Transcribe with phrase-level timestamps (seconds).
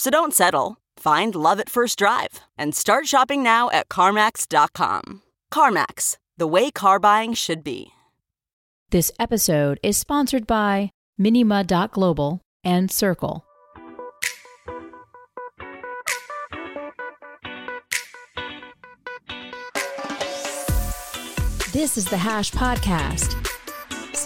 [0.00, 0.78] So don't settle.
[0.96, 5.20] Find love at first drive and start shopping now at CarMax.com.
[5.52, 7.90] CarMax, the way car buying should be.
[8.88, 13.44] This episode is sponsored by Minima.global and Circle.
[21.74, 23.49] This is the Hash Podcast.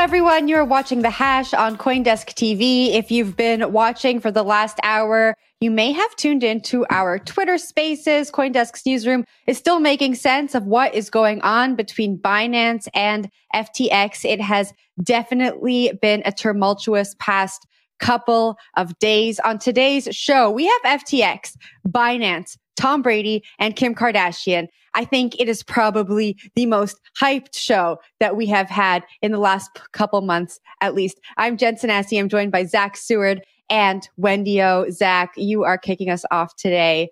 [0.00, 0.48] Everyone.
[0.48, 2.94] You're watching The Hash on Coindesk TV.
[2.94, 7.58] If you've been watching for the last hour, you may have tuned into our Twitter
[7.58, 8.30] spaces.
[8.30, 14.24] Coindesk's newsroom is still making sense of what is going on between Binance and FTX.
[14.24, 17.66] It has definitely been a tumultuous past
[17.98, 19.38] couple of days.
[19.40, 24.66] On today's show, we have FTX, Binance, Tom Brady, and Kim Kardashian.
[24.94, 29.38] I think it is probably the most hyped show that we have had in the
[29.38, 31.20] last couple months, at least.
[31.36, 32.18] I'm Jen Sanasie.
[32.18, 34.86] I'm joined by Zach Seward and Wendy O.
[34.88, 37.10] Zach, you are kicking us off today.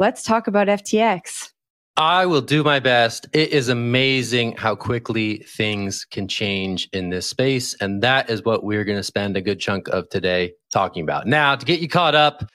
[0.00, 1.52] Let's talk about FTX.
[1.98, 3.26] I will do my best.
[3.34, 7.74] It is amazing how quickly things can change in this space.
[7.82, 11.26] And that is what we're going to spend a good chunk of today talking about.
[11.26, 12.50] Now, to get you caught up,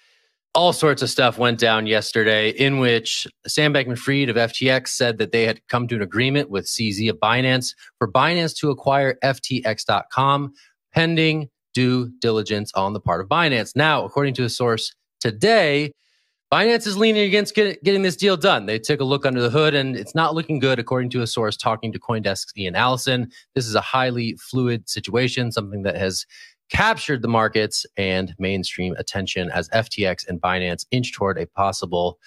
[0.53, 5.17] all sorts of stuff went down yesterday in which Sam Bankman Fried of FTX said
[5.17, 9.17] that they had come to an agreement with CZ of Binance for Binance to acquire
[9.23, 10.53] FTX.com
[10.94, 13.75] pending due diligence on the part of Binance.
[13.75, 15.94] Now, according to a source today,
[16.51, 18.66] Binance is leaning against get, getting this deal done.
[18.66, 21.28] They took a look under the hood and it's not looking good, according to a
[21.28, 23.31] source talking to Coindesk's Ian Allison.
[23.56, 26.25] This is a highly fluid situation, something that has
[26.72, 32.18] captured the markets and mainstream attention as FTX and Binance inch toward a possible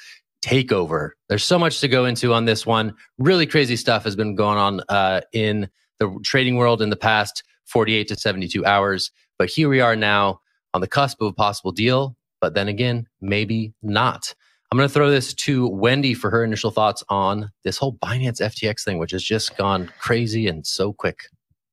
[0.45, 1.11] takeover.
[1.29, 2.95] There's so much to go into on this one.
[3.19, 5.69] Really crazy stuff has been going on uh, in
[5.99, 9.11] the trading world in the past 48 to 72 hours.
[9.39, 10.41] But here we are now
[10.75, 12.17] on the cusp of a possible deal.
[12.41, 14.35] But then again, maybe not.
[14.71, 18.41] I'm going to throw this to Wendy for her initial thoughts on this whole Binance
[18.41, 21.21] FTX thing, which has just gone crazy and so quick.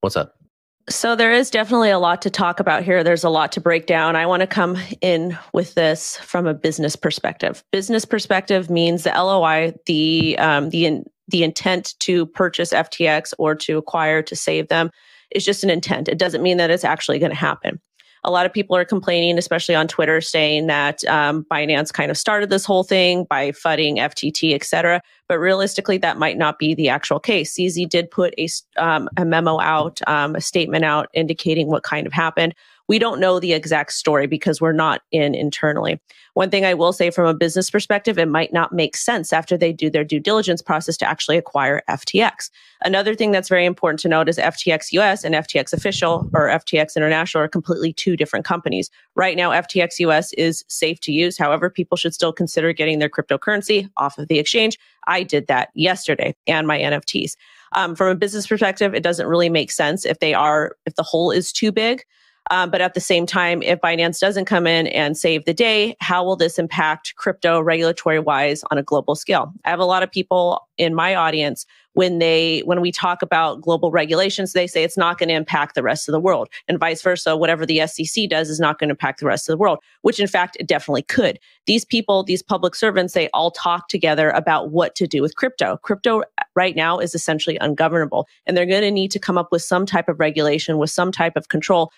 [0.02, 0.41] What's up?
[0.90, 3.03] So there is definitely a lot to talk about here.
[3.03, 4.16] There's a lot to break down.
[4.16, 7.64] I want to come in with this from a business perspective.
[7.72, 13.56] Business perspective means the LOI, the um, the in, the intent to purchase FTX or
[13.56, 14.92] to acquire to save them
[15.31, 16.09] is just an intent.
[16.09, 17.80] It doesn't mean that it's actually going to happen.
[18.24, 22.18] A lot of people are complaining, especially on Twitter, saying that um, Binance kind of
[22.18, 25.02] started this whole thing by fudding FTT, et cetera.
[25.28, 27.56] But realistically, that might not be the actual case.
[27.56, 32.06] CZ did put a, um, a memo out, um, a statement out indicating what kind
[32.06, 32.54] of happened.
[32.91, 36.02] We don't know the exact story because we're not in internally.
[36.34, 39.56] One thing I will say from a business perspective, it might not make sense after
[39.56, 42.50] they do their due diligence process to actually acquire FTX.
[42.84, 46.97] Another thing that's very important to note is FTX US and FTX official or FTX
[46.97, 48.90] international are completely two different companies.
[49.16, 51.38] Right now, FTX US is safe to use.
[51.38, 54.77] However, people should still consider getting their cryptocurrency off of the exchange.
[55.07, 57.38] I did that yesterday and my NFTs.
[57.74, 61.04] Um, from a business perspective, it doesn't really make sense if they are, if the
[61.04, 62.04] hole is too big.
[62.50, 65.96] Um, but at the same time, if Binance doesn't come in and save the day,
[66.00, 69.54] how will this impact crypto regulatory wise on a global scale?
[69.64, 73.62] I have a lot of people in my audience when they when we talk about
[73.62, 76.80] global regulations they say it's not going to impact the rest of the world and
[76.80, 79.58] vice versa whatever the SEC does is not going to impact the rest of the
[79.58, 83.88] world which in fact it definitely could these people these public servants they all talk
[83.90, 86.24] together about what to do with crypto crypto
[86.56, 89.86] right now is essentially ungovernable and they're going to need to come up with some
[89.86, 91.92] type of regulation with some type of control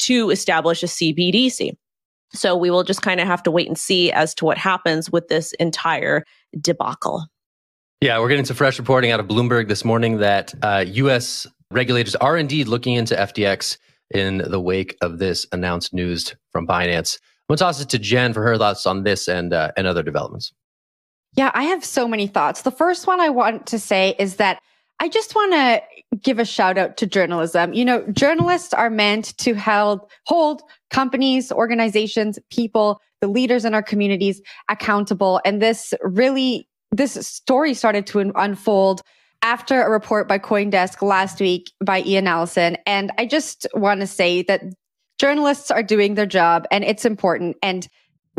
[0.00, 1.72] to establish a CBDC.
[2.32, 5.10] So we will just kind of have to wait and see as to what happens
[5.10, 6.24] with this entire
[6.60, 7.26] debacle.
[8.00, 11.46] Yeah, we're getting some fresh reporting out of Bloomberg this morning that uh, U.S.
[11.70, 13.76] regulators are indeed looking into FTX
[14.10, 17.18] in the wake of this announced news from Binance.
[17.18, 19.86] I'm going to toss it to Jen for her thoughts on this and uh, and
[19.86, 20.52] other developments.
[21.36, 22.62] Yeah, I have so many thoughts.
[22.62, 24.60] The first one I want to say is that
[25.00, 25.82] I just want to
[26.22, 27.72] give a shout out to journalism.
[27.72, 33.82] You know, journalists are meant to held, hold companies, organizations, people, the leaders in our
[33.82, 35.40] communities accountable.
[35.44, 39.00] And this really, this story started to unfold
[39.42, 42.76] after a report by Coindesk last week by Ian Allison.
[42.86, 44.62] And I just want to say that
[45.18, 47.56] journalists are doing their job and it's important.
[47.62, 47.88] And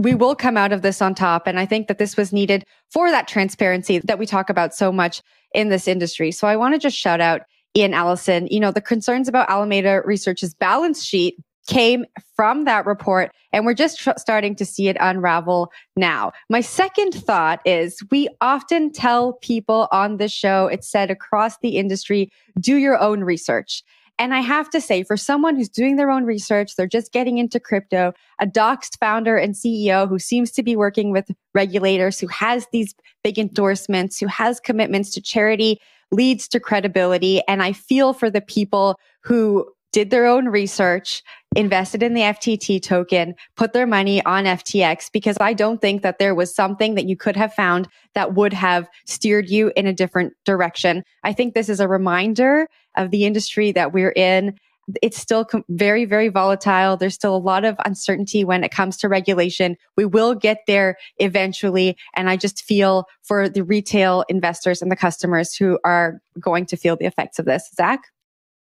[0.01, 1.45] we will come out of this on top.
[1.45, 4.92] And I think that this was needed for that transparency that we talk about so
[4.92, 5.21] much
[5.53, 6.31] in this industry.
[6.31, 7.42] So I want to just shout out
[7.77, 8.48] Ian Allison.
[8.48, 11.36] You know, the concerns about Alameda Research's balance sheet
[11.68, 12.06] came
[12.36, 16.31] from that report and we're just tr- starting to see it unravel now.
[16.50, 21.77] My second thought is we often tell people on this show, it's said across the
[21.77, 23.83] industry, do your own research.
[24.21, 27.39] And I have to say, for someone who's doing their own research, they're just getting
[27.39, 32.27] into crypto, a doxed founder and CEO who seems to be working with regulators, who
[32.27, 35.81] has these big endorsements, who has commitments to charity,
[36.12, 37.41] leads to credibility.
[37.47, 41.24] And I feel for the people who did their own research,
[41.56, 46.19] invested in the FTT token, put their money on FTX because I don't think that
[46.19, 49.94] there was something that you could have found that would have steered you in a
[49.94, 51.03] different direction.
[51.24, 54.57] I think this is a reminder of the industry that we're in.
[55.01, 56.97] It's still very, very volatile.
[56.97, 59.77] There's still a lot of uncertainty when it comes to regulation.
[59.95, 61.95] We will get there eventually.
[62.15, 66.77] And I just feel for the retail investors and the customers who are going to
[66.77, 67.69] feel the effects of this.
[67.75, 68.01] Zach?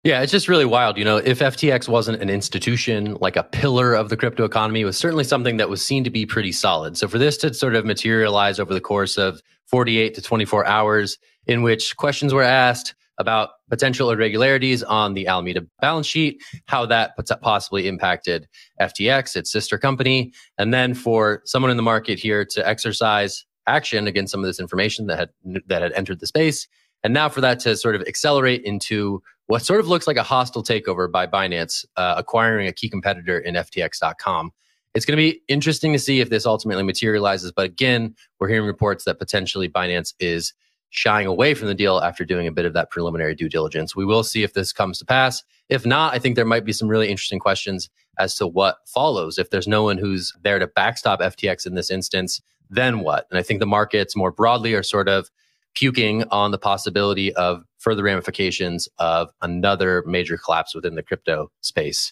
[0.04, 0.98] Yeah, it's just really wild.
[0.98, 4.86] You know, if FTX wasn't an institution, like a pillar of the crypto economy, it
[4.86, 6.98] was certainly something that was seen to be pretty solid.
[6.98, 11.18] So for this to sort of materialize over the course of 48 to 24 hours,
[11.46, 17.14] in which questions were asked about potential irregularities on the Alameda balance sheet, how that
[17.42, 18.48] possibly impacted
[18.80, 24.08] FTX, its sister company, and then for someone in the market here to exercise action
[24.08, 25.30] against some of this information that had
[25.68, 26.68] that had entered the space,
[27.04, 30.24] and now for that to sort of accelerate into what sort of looks like a
[30.24, 34.52] hostile takeover by Binance, uh, acquiring a key competitor in FTX.com.
[34.94, 37.52] It's going to be interesting to see if this ultimately materializes.
[37.52, 40.54] But again, we're hearing reports that potentially Binance is
[40.90, 43.96] shying away from the deal after doing a bit of that preliminary due diligence.
[43.96, 45.44] We will see if this comes to pass.
[45.70, 49.38] If not, I think there might be some really interesting questions as to what follows.
[49.38, 53.28] If there's no one who's there to backstop FTX in this instance, then what?
[53.30, 55.30] And I think the markets more broadly are sort of
[55.76, 62.12] puking on the possibility of further ramifications of another major collapse within the crypto space.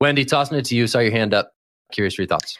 [0.00, 0.86] Wendy, tossing it to you.
[0.86, 1.52] Saw your hand up.
[1.92, 2.58] Curious for your thoughts.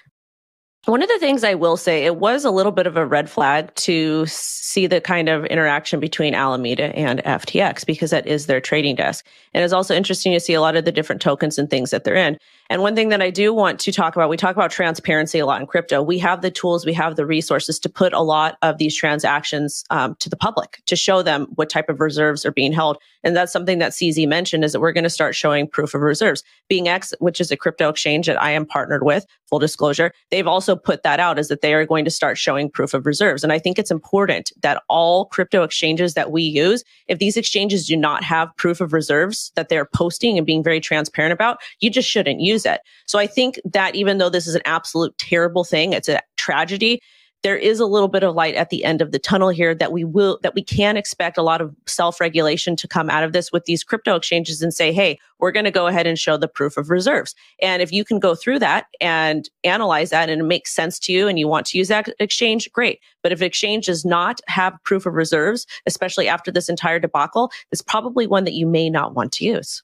[0.87, 3.31] One of the things I will say, it was a little bit of a red
[3.31, 8.61] flag to see the kind of interaction between Alameda and FTX because that is their
[8.61, 9.25] trading desk.
[9.55, 12.02] And it's also interesting to see a lot of the different tokens and things that
[12.02, 12.37] they're in.
[12.73, 15.45] And one thing that I do want to talk about, we talk about transparency a
[15.45, 16.01] lot in crypto.
[16.01, 19.85] We have the tools, we have the resources to put a lot of these transactions
[19.91, 22.97] um, to the public to show them what type of reserves are being held.
[23.25, 26.01] And that's something that CZ mentioned is that we're going to start showing proof of
[26.01, 26.43] reserves.
[26.71, 30.75] BingX, which is a crypto exchange that I am partnered with, full disclosure, they've also
[30.75, 33.45] put that out is that they are going to start showing proof of reserves.
[33.45, 37.87] And I think it's important that all crypto exchanges that we use, if these exchanges
[37.87, 41.91] do not have proof of reserves that they're posting and being very transparent about, you
[41.91, 42.81] just shouldn't use use it.
[43.07, 47.00] So I think that even though this is an absolute terrible thing, it's a tragedy.
[47.42, 49.90] There is a little bit of light at the end of the tunnel here that
[49.90, 53.33] we will, that we can expect a lot of self regulation to come out of
[53.33, 56.37] this with these crypto exchanges and say, Hey, we're going to go ahead and show
[56.37, 57.35] the proof of reserves.
[57.61, 61.12] And if you can go through that and analyze that and it makes sense to
[61.12, 63.00] you and you want to use that exchange, great.
[63.25, 67.83] But if exchange does not have proof of reserves, especially after this entire debacle, it's
[67.83, 69.83] probably one that you may not want to use.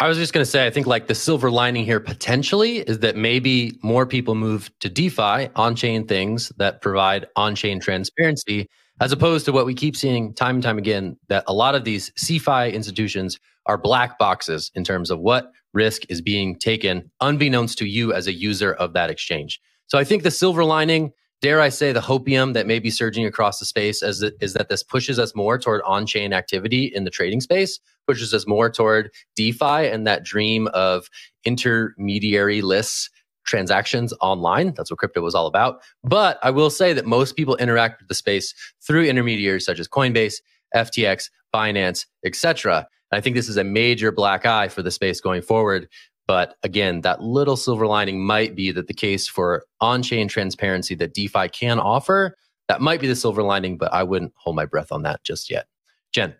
[0.00, 3.00] I was just going to say, I think like the silver lining here potentially is
[3.00, 8.66] that maybe more people move to DeFi, on chain things that provide on chain transparency,
[9.02, 11.84] as opposed to what we keep seeing time and time again that a lot of
[11.84, 17.76] these CeFi institutions are black boxes in terms of what risk is being taken, unbeknownst
[17.76, 19.60] to you as a user of that exchange.
[19.86, 23.24] So I think the silver lining dare I say, the hopium that may be surging
[23.24, 26.84] across the space is that, is that this pushes us more toward on chain activity
[26.84, 31.08] in the trading space, pushes us more toward DeFi and that dream of
[31.44, 33.10] intermediary lists
[33.46, 34.74] transactions online.
[34.76, 35.80] That's what crypto was all about.
[36.04, 38.54] But I will say that most people interact with the space
[38.86, 40.34] through intermediaries such as Coinbase,
[40.74, 42.86] FTX, Binance, etc.
[43.12, 45.88] I think this is a major black eye for the space going forward
[46.30, 50.94] But again, that little silver lining might be that the case for on chain transparency
[50.94, 52.36] that DeFi can offer,
[52.68, 55.50] that might be the silver lining, but I wouldn't hold my breath on that just
[55.50, 55.66] yet.
[56.12, 56.36] Jen.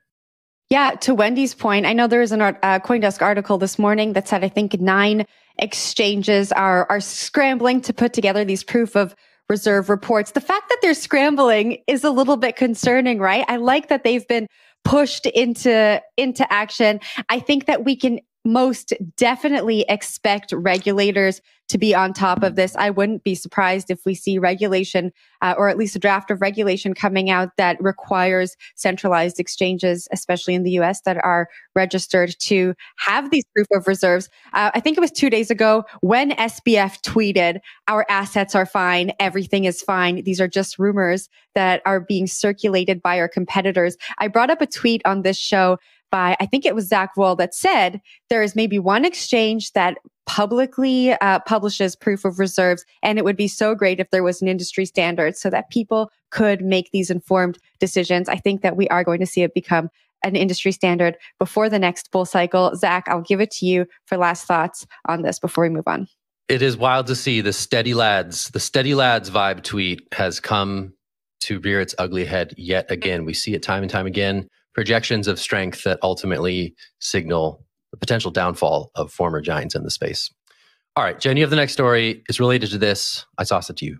[0.68, 4.28] Yeah, to Wendy's point, I know there was an uh, CoinDesk article this morning that
[4.28, 5.26] said I think nine
[5.58, 9.16] exchanges are are scrambling to put together these proof of
[9.48, 10.30] reserve reports.
[10.30, 13.44] The fact that they're scrambling is a little bit concerning, right?
[13.48, 14.46] I like that they've been
[14.84, 17.00] pushed into into action.
[17.28, 22.74] I think that we can most definitely expect regulators to be on top of this.
[22.74, 26.40] I wouldn't be surprised if we see regulation, uh, or at least a draft of
[26.40, 32.74] regulation coming out that requires centralized exchanges, especially in the US, that are registered to
[32.98, 34.28] have these proof of reserves.
[34.52, 39.12] Uh, I think it was two days ago when SBF tweeted, Our assets are fine,
[39.20, 40.24] everything is fine.
[40.24, 43.96] These are just rumors that are being circulated by our competitors.
[44.18, 45.78] I brought up a tweet on this show
[46.10, 49.98] by, I think it was Zach Wall that said there is maybe one exchange that
[50.26, 52.84] publicly uh, publishes proof of reserves.
[53.02, 56.10] And it would be so great if there was an industry standard so that people
[56.30, 58.28] could make these informed decisions.
[58.28, 59.88] I think that we are going to see it become
[60.22, 62.76] an industry standard before the next bull cycle.
[62.76, 66.06] Zach, I'll give it to you for last thoughts on this before we move on.
[66.48, 70.92] It is wild to see the steady lads, the steady lads vibe tweet has come
[71.40, 73.24] to rear its ugly head yet again.
[73.24, 78.30] We see it time and time again projections of strength that ultimately signal the potential
[78.30, 80.30] downfall of former giants in the space.
[80.96, 82.22] All right, Jen, you have the next story.
[82.28, 83.26] It's related to this.
[83.38, 83.98] I toss it to you.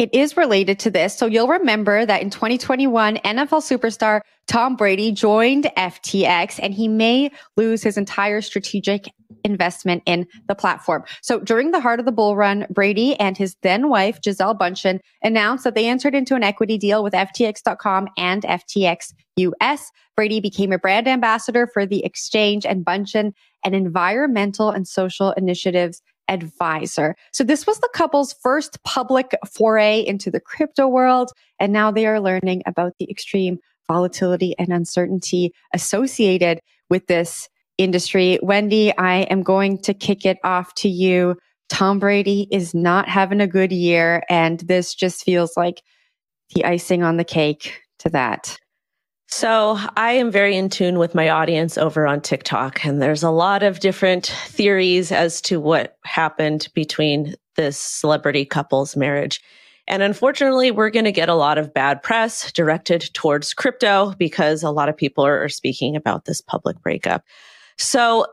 [0.00, 1.14] It is related to this.
[1.14, 7.30] So you'll remember that in 2021, NFL superstar Tom Brady joined FTX and he may
[7.58, 9.12] lose his entire strategic
[9.44, 11.04] investment in the platform.
[11.20, 15.00] So during the heart of the bull run, Brady and his then wife, Gisele Bundchen,
[15.22, 19.90] announced that they entered into an equity deal with FTX.com and FTX US.
[20.16, 23.32] Brady became a brand ambassador for the exchange and Bundchen
[23.64, 27.14] an environmental and social initiatives advisor.
[27.32, 31.30] So this was the couple's first public foray into the crypto world.
[31.58, 38.38] And now they are learning about the extreme volatility and uncertainty associated with this industry.
[38.42, 41.36] Wendy, I am going to kick it off to you.
[41.68, 44.22] Tom Brady is not having a good year.
[44.28, 45.82] And this just feels like
[46.54, 48.56] the icing on the cake to that.
[49.32, 53.30] So I am very in tune with my audience over on TikTok, and there's a
[53.30, 59.40] lot of different theories as to what happened between this celebrity couple's marriage.
[59.86, 64.62] And unfortunately, we're going to get a lot of bad press directed towards crypto because
[64.62, 67.24] a lot of people are, speaking about this public breakup.
[67.78, 68.26] So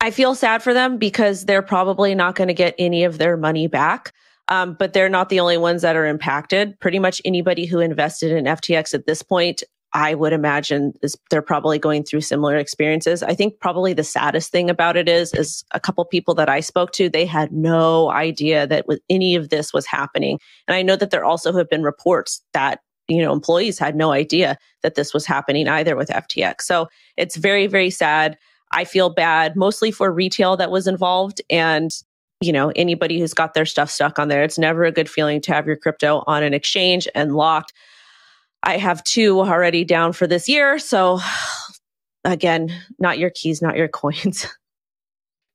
[0.00, 3.36] I feel sad for them because they're probably not going to get any of their
[3.36, 4.12] money back.
[4.50, 6.80] Um, but they're not the only ones that are impacted.
[6.80, 9.62] Pretty much anybody who invested in FTX at this point
[9.94, 13.22] I would imagine is they're probably going through similar experiences.
[13.22, 16.60] I think probably the saddest thing about it is, is a couple people that I
[16.60, 20.38] spoke to, they had no idea that any of this was happening.
[20.66, 24.12] And I know that there also have been reports that, you know, employees had no
[24.12, 26.62] idea that this was happening either with FTX.
[26.62, 28.36] So it's very, very sad.
[28.72, 31.90] I feel bad mostly for retail that was involved and
[32.40, 34.44] you know, anybody who's got their stuff stuck on there.
[34.44, 37.72] It's never a good feeling to have your crypto on an exchange and locked.
[38.62, 40.78] I have two already down for this year.
[40.78, 41.20] So
[42.24, 44.46] again, not your keys, not your coins.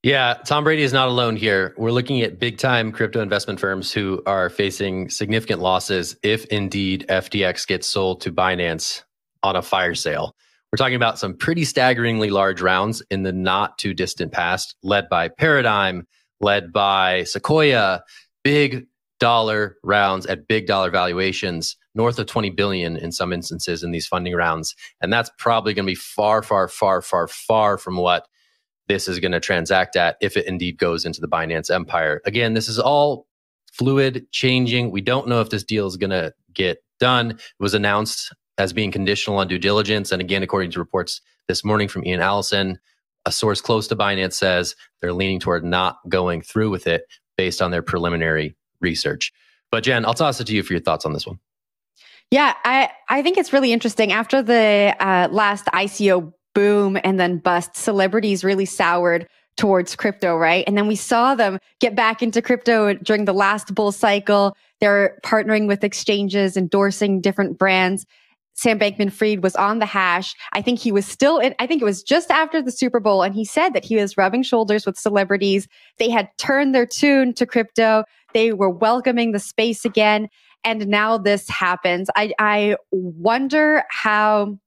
[0.04, 1.74] Yeah, Tom Brady is not alone here.
[1.78, 7.06] We're looking at big time crypto investment firms who are facing significant losses if indeed
[7.08, 9.04] FTX gets sold to Binance
[9.44, 10.36] on a fire sale.
[10.72, 15.08] We're talking about some pretty staggeringly large rounds in the not too distant past, led
[15.08, 16.06] by Paradigm,
[16.42, 18.04] led by Sequoia,
[18.44, 18.88] big
[19.24, 24.06] dollar rounds at big dollar valuations north of 20 billion in some instances in these
[24.06, 24.76] funding rounds.
[25.00, 28.28] And that's probably going to be far, far, far, far, far from what
[28.90, 32.20] this is going to transact at if it indeed goes into the Binance empire.
[32.26, 33.26] Again, this is all
[33.72, 34.92] fluid, changing.
[34.92, 37.32] We don't know if this deal is going to get done.
[37.32, 40.12] It was announced as being conditional on due diligence.
[40.12, 42.78] And again, according to reports this morning from Ian Allison,
[43.26, 47.06] a source close to Binance says they're leaning toward not going through with it
[47.38, 49.32] based on their preliminary research.
[49.72, 51.40] But Jen, I'll toss it to you for your thoughts on this one.
[52.30, 54.12] Yeah, I, I think it's really interesting.
[54.12, 60.64] After the uh, last ICO boom and then bust, celebrities really soured towards crypto, right?
[60.68, 64.58] And then we saw them get back into crypto during the last bull cycle.
[64.80, 68.06] They're partnering with exchanges, endorsing different brands.
[68.54, 70.36] Sam Bankman Fried was on the hash.
[70.54, 73.24] I think he was still in, I think it was just after the Super Bowl.
[73.24, 75.68] And he said that he was rubbing shoulders with celebrities.
[75.98, 78.04] They had turned their tune to crypto.
[78.34, 80.30] They were welcoming the space again
[80.64, 82.10] and now this happens.
[82.16, 84.58] I, I wonder how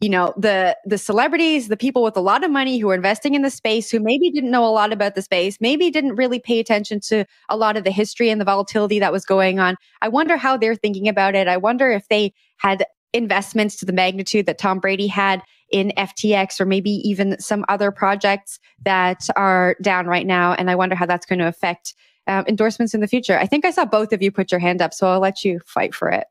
[0.00, 3.34] you know, the, the celebrities, the people with a lot of money who are investing
[3.34, 6.40] in the space, who maybe didn't know a lot about the space, maybe didn't really
[6.40, 9.76] pay attention to a lot of the history and the volatility that was going on.
[10.00, 11.46] I wonder how they're thinking about it.
[11.46, 16.60] I wonder if they had investments to the magnitude that Tom Brady had in FTX
[16.60, 20.52] or maybe even some other projects that are down right now.
[20.54, 21.94] And I wonder how that's going to affect
[22.26, 23.38] um, endorsements in the future.
[23.38, 25.60] I think I saw both of you put your hand up, so I'll let you
[25.66, 26.26] fight for it.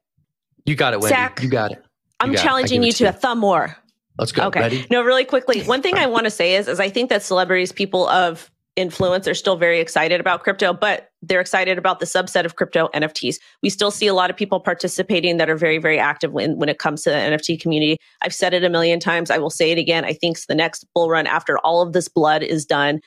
[0.65, 1.15] You got it, Wendy.
[1.15, 1.79] Zach, you got it.
[1.79, 1.83] You
[2.21, 2.87] I'm got challenging it.
[2.87, 3.75] you to, a thumb war.
[4.17, 4.43] Let's go.
[4.43, 4.59] Okay.
[4.59, 4.85] Ready?
[4.91, 5.63] No, really quickly.
[5.63, 9.27] One thing I want to say is, is I think that celebrities, people of influence,
[9.27, 13.35] are still very excited about crypto, but they're excited about the subset of crypto NFTs.
[13.61, 16.69] We still see a lot of people participating that are very, very active when, when
[16.69, 17.97] it comes to the NFT community.
[18.21, 19.29] I've said it a million times.
[19.29, 20.05] I will say it again.
[20.05, 23.01] I think the next bull run after all of this blood is done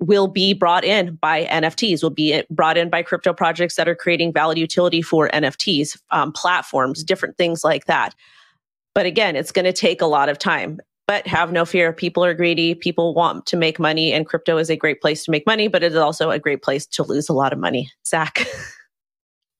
[0.00, 3.94] will be brought in by NFTs, will be brought in by crypto projects that are
[3.94, 8.14] creating valid utility for NFTs, um, platforms, different things like that.
[8.94, 10.80] But again, it's going to take a lot of time.
[11.06, 11.92] But have no fear.
[11.92, 12.74] People are greedy.
[12.74, 15.82] People want to make money, and crypto is a great place to make money, but
[15.82, 17.90] it is also a great place to lose a lot of money.
[18.06, 18.46] Zach.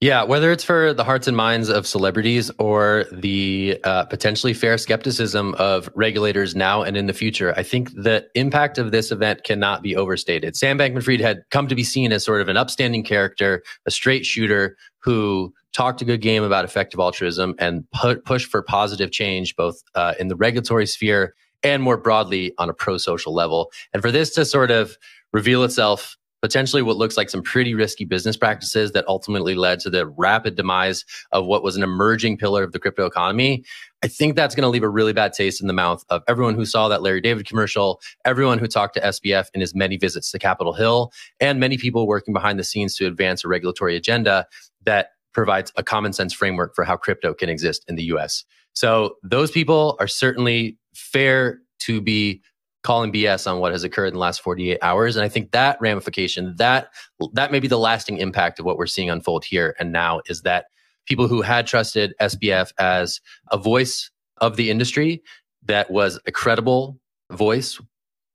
[0.04, 4.76] Yeah, whether it's for the hearts and minds of celebrities or the uh, potentially fair
[4.76, 9.44] skepticism of regulators now and in the future, I think the impact of this event
[9.44, 10.56] cannot be overstated.
[10.56, 13.90] Sam Bankman Fried had come to be seen as sort of an upstanding character, a
[13.90, 19.10] straight shooter who talked a good game about effective altruism and pu- push for positive
[19.10, 23.72] change, both uh, in the regulatory sphere and more broadly on a pro social level.
[23.94, 24.98] And for this to sort of
[25.32, 29.88] reveal itself potentially what looks like some pretty risky business practices that ultimately led to
[29.88, 33.64] the rapid demise of what was an emerging pillar of the crypto economy.
[34.02, 36.54] I think that's going to leave a really bad taste in the mouth of everyone
[36.54, 40.30] who saw that Larry David commercial, everyone who talked to SBF in his many visits
[40.32, 44.46] to Capitol Hill, and many people working behind the scenes to advance a regulatory agenda
[44.84, 48.44] that provides a common sense framework for how crypto can exist in the US.
[48.74, 52.42] So those people are certainly fair to be
[52.84, 55.16] calling BS on what has occurred in the last 48 hours.
[55.16, 56.88] And I think that ramification, that
[57.32, 60.42] that may be the lasting impact of what we're seeing unfold here and now is
[60.42, 60.66] that
[61.06, 64.10] people who had trusted SBF as a voice
[64.40, 65.22] of the industry
[65.64, 67.00] that was a credible
[67.32, 67.80] voice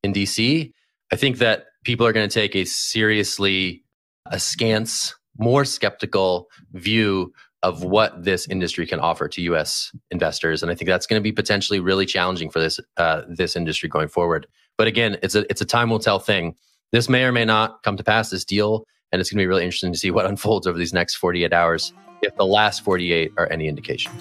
[0.03, 0.71] in DC,
[1.11, 3.83] I think that people are going to take a seriously
[4.25, 9.91] askance, more skeptical view of what this industry can offer to U.S.
[10.11, 13.55] investors, and I think that's going to be potentially really challenging for this uh, this
[13.55, 14.47] industry going forward.
[14.77, 16.55] But again, it's a it's a time will tell thing.
[16.91, 18.29] This may or may not come to pass.
[18.29, 20.93] This deal, and it's going to be really interesting to see what unfolds over these
[20.93, 24.11] next 48 hours, if the last 48 are any indication.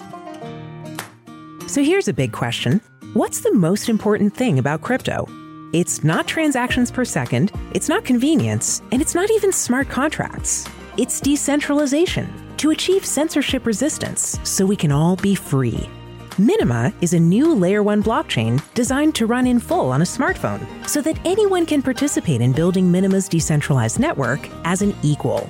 [1.67, 2.81] So here's a big question:
[3.13, 5.27] What's the most important thing about crypto?
[5.71, 10.67] It's not transactions per second, it's not convenience, and it's not even smart contracts.
[10.97, 15.89] It's decentralization to achieve censorship resistance so we can all be free.
[16.37, 20.65] Minima is a new Layer 1 blockchain designed to run in full on a smartphone
[20.87, 25.49] so that anyone can participate in building Minima's decentralized network as an equal.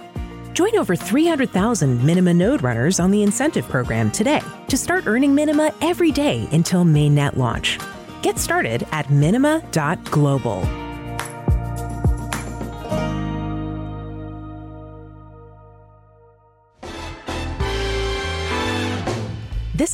[0.53, 5.73] Join over 300,000 Minima node runners on the incentive program today to start earning Minima
[5.81, 7.79] every day until mainnet launch.
[8.21, 10.88] Get started at minima.global.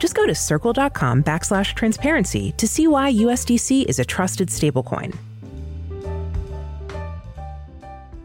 [0.00, 5.14] Just go to circle.com backslash transparency to see why USDC is a trusted stablecoin.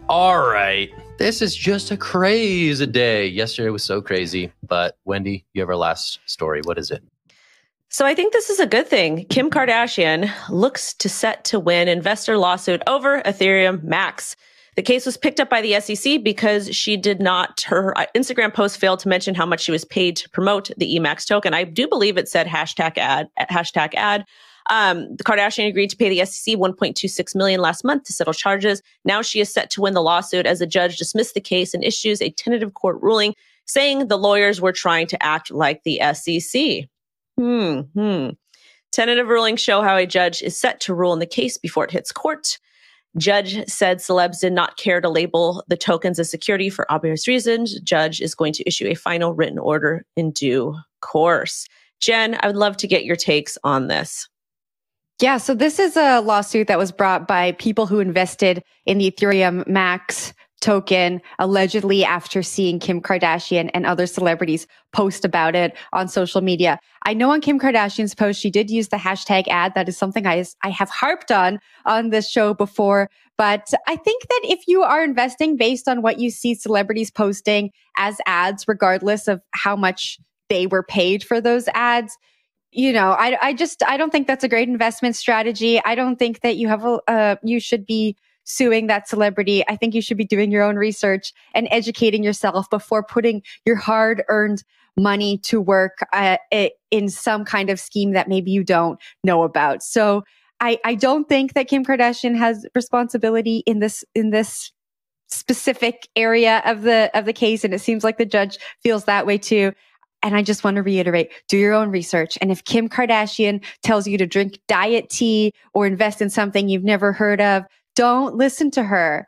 [0.09, 0.89] All right.
[1.17, 3.27] This is just a crazy day.
[3.27, 4.51] Yesterday was so crazy.
[4.67, 6.61] But Wendy, you have our last story.
[6.63, 7.03] What is it?
[7.89, 9.25] So I think this is a good thing.
[9.29, 14.35] Kim Kardashian looks to set to win investor lawsuit over Ethereum Max.
[14.75, 18.53] The case was picked up by the SEC because she did not, her uh, Instagram
[18.53, 21.53] post failed to mention how much she was paid to promote the Emax token.
[21.53, 24.25] I do believe it said hashtag ad, hashtag ad.
[24.69, 28.81] Um, the Kardashian agreed to pay the SEC 1.26 million last month to settle charges.
[29.05, 31.83] Now she is set to win the lawsuit as a judge dismissed the case and
[31.83, 33.35] issues a tentative court ruling
[33.65, 36.89] saying the lawyers were trying to act like the SEC.
[37.37, 38.29] Hmm, hmm.
[38.91, 41.91] Tentative rulings show how a judge is set to rule in the case before it
[41.91, 42.57] hits court.
[43.17, 47.79] Judge said celebs did not care to label the tokens as security for obvious reasons.
[47.81, 51.67] Judge is going to issue a final written order in due course.
[52.01, 54.27] Jen, I would love to get your takes on this.
[55.21, 59.09] Yeah, so this is a lawsuit that was brought by people who invested in the
[59.09, 60.33] Ethereum Max
[60.65, 66.79] token allegedly after seeing Kim Kardashian and other celebrities post about it on social media.
[67.03, 69.75] I know on Kim Kardashian's post, she did use the hashtag ad.
[69.75, 73.11] That is something I, I have harped on on this show before.
[73.37, 77.69] But I think that if you are investing based on what you see celebrities posting
[77.95, 80.17] as ads, regardless of how much
[80.49, 82.17] they were paid for those ads,
[82.71, 85.79] you know, I, I just, I don't think that's a great investment strategy.
[85.85, 89.63] I don't think that you have a, uh, you should be suing that celebrity.
[89.67, 93.75] I think you should be doing your own research and educating yourself before putting your
[93.75, 94.63] hard earned
[94.97, 96.37] money to work uh,
[96.89, 99.83] in some kind of scheme that maybe you don't know about.
[99.83, 100.23] So
[100.61, 104.71] I, I don't think that Kim Kardashian has responsibility in this, in this
[105.27, 107.65] specific area of the, of the case.
[107.65, 109.73] And it seems like the judge feels that way too.
[110.23, 112.37] And I just want to reiterate, do your own research.
[112.41, 116.83] And if Kim Kardashian tells you to drink diet tea or invest in something you've
[116.83, 117.63] never heard of,
[117.95, 119.27] don't listen to her.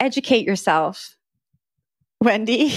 [0.00, 1.16] Educate yourself.
[2.20, 2.72] Wendy?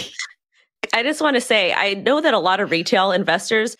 [0.93, 3.75] I just want to say, I know that a lot of retail investors,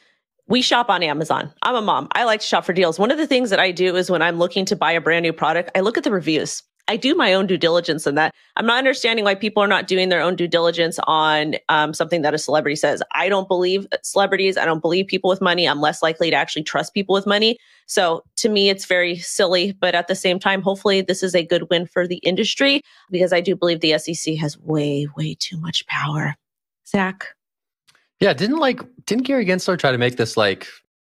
[0.48, 1.52] we shop on Amazon.
[1.62, 2.08] I'm a mom.
[2.14, 3.00] I like to shop for deals.
[3.00, 5.24] One of the things that I do is when I'm looking to buy a brand
[5.24, 6.64] new product, I look at the reviews.
[6.88, 8.34] I do my own due diligence in that.
[8.56, 12.22] I'm not understanding why people are not doing their own due diligence on um, something
[12.22, 13.02] that a celebrity says.
[13.14, 14.56] I don't believe celebrities.
[14.56, 15.68] I don't believe people with money.
[15.68, 17.58] I'm less likely to actually trust people with money.
[17.86, 19.72] So to me, it's very silly.
[19.74, 23.34] But at the same time, hopefully this is a good win for the industry because
[23.34, 26.36] I do believe the SEC has way, way too much power.
[26.88, 27.28] Zach.
[28.20, 30.68] Yeah, didn't like didn't Gary Gensler try to make this like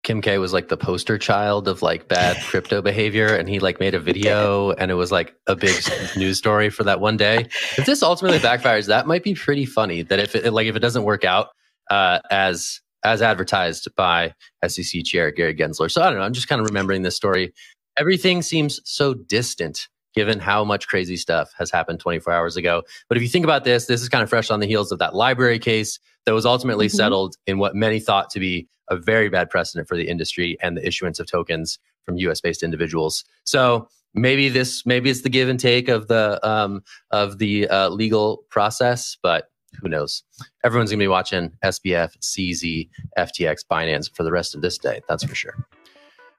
[0.02, 3.78] Kim K was like the poster child of like bad crypto behavior, and he like
[3.80, 5.76] made a video, and it was like a big
[6.16, 7.46] news story for that one day.
[7.76, 10.02] If this ultimately backfires, that might be pretty funny.
[10.02, 11.48] That if it like if it doesn't work out
[11.90, 14.34] uh, as as advertised by
[14.66, 15.90] SEC Chair Gary Gensler.
[15.90, 16.24] So I don't know.
[16.24, 17.52] I'm just kind of remembering this story.
[17.96, 22.82] Everything seems so distant given how much crazy stuff has happened 24 hours ago.
[23.08, 24.98] But if you think about this, this is kind of fresh on the heels of
[24.98, 26.96] that LBRY case that was ultimately mm-hmm.
[26.96, 30.76] settled in what many thought to be a very bad precedent for the industry and
[30.76, 33.24] the issuance of tokens from US based individuals.
[33.44, 37.88] So maybe this, maybe it's the give and take of the, um, of the uh,
[37.88, 40.22] legal process, but who knows?
[40.64, 45.00] Everyone's going to be watching SBF, CZ, FTX, Binance for the rest of this day.
[45.08, 45.54] That's for sure.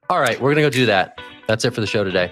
[0.10, 1.20] All right, we're going to go do that.
[1.48, 2.32] That's it for the show today.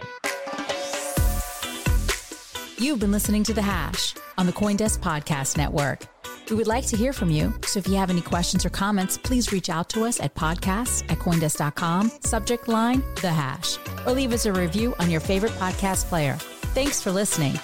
[2.80, 6.06] You've been listening to The Hash on the Coindesk Podcast Network.
[6.50, 7.54] We would like to hear from you.
[7.66, 11.04] So if you have any questions or comments, please reach out to us at podcasts
[11.12, 16.06] at Coindesk.com, subject line The Hash, or leave us a review on your favorite podcast
[16.06, 16.36] player.
[16.74, 17.60] Thanks for listening.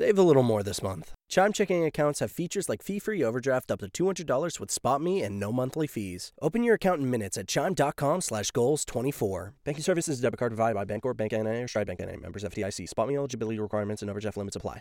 [0.00, 1.12] Save a little more this month.
[1.28, 3.88] Chime checking accounts have features like fee-free overdraft up to
[4.24, 6.32] $200 with SpotMe and no monthly fees.
[6.40, 9.52] Open your account in minutes at chime.com slash goals 24.
[9.62, 11.64] Banking services debit card provided by Bancorp, Bank N.A.
[11.64, 12.16] or Stride Bank N.A.
[12.16, 12.88] Members FDIC.
[12.88, 14.78] SpotMe eligibility requirements and overdraft limits apply.